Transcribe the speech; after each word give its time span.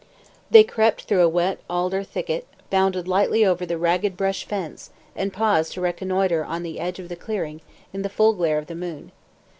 They 0.49 0.63
crept 0.63 1.03
through 1.03 1.21
a 1.21 1.29
wet 1.29 1.59
alder 1.69 2.01
thicket, 2.03 2.47
bounded 2.71 3.07
lightly 3.07 3.45
over 3.45 3.67
the 3.67 3.77
ragged 3.77 4.17
brush 4.17 4.45
fence, 4.45 4.89
and 5.15 5.31
paused 5.31 5.73
to 5.73 5.81
reconnoitre 5.81 6.43
on 6.43 6.63
the 6.63 6.79
edge 6.79 6.97
of 6.97 7.07
the 7.07 7.15
clearing, 7.15 7.61
in 7.93 8.01
the 8.01 8.09
full 8.09 8.33
glare 8.33 8.57
of 8.57 8.65
the 8.65 8.73
moon. 8.73 9.11